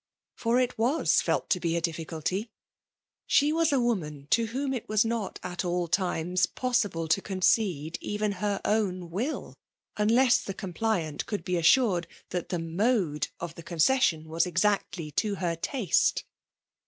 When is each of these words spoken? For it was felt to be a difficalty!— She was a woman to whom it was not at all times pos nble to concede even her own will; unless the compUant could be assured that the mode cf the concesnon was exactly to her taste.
For 0.35 0.59
it 0.59 0.79
was 0.79 1.21
felt 1.21 1.47
to 1.51 1.59
be 1.59 1.75
a 1.75 1.79
difficalty!— 1.79 2.49
She 3.27 3.53
was 3.53 3.71
a 3.71 3.79
woman 3.79 4.25
to 4.31 4.47
whom 4.47 4.73
it 4.73 4.89
was 4.89 5.05
not 5.05 5.39
at 5.43 5.63
all 5.63 5.87
times 5.87 6.47
pos 6.47 6.81
nble 6.81 7.07
to 7.09 7.21
concede 7.21 7.99
even 8.01 8.31
her 8.41 8.59
own 8.65 9.11
will; 9.11 9.59
unless 9.97 10.39
the 10.41 10.55
compUant 10.55 11.27
could 11.27 11.43
be 11.43 11.55
assured 11.55 12.07
that 12.31 12.49
the 12.49 12.57
mode 12.57 13.27
cf 13.39 13.53
the 13.53 13.61
concesnon 13.61 14.25
was 14.25 14.47
exactly 14.47 15.11
to 15.11 15.35
her 15.35 15.55
taste. 15.55 16.25